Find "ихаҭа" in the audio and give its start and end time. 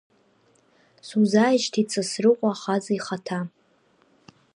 2.97-3.39